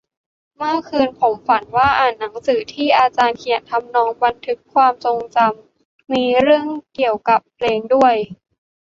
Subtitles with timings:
[0.55, 8.15] เมื่อคืนผมฝันว่าอ่านหนังสือที่อาจารย์เขียน ทำนองบันทึกความทรงจำ มีเรื่องเกี่ยวกับเพลงด้วย